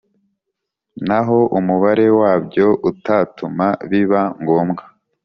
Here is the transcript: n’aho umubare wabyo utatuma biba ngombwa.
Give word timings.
n’aho 1.07 1.39
umubare 1.59 2.05
wabyo 2.19 2.67
utatuma 2.89 3.67
biba 3.89 4.21
ngombwa. 4.41 4.83